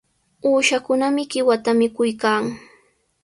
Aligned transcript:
Uushakunami 0.49 1.23
qiwata 1.31 1.71
mikuykan. 1.79 2.43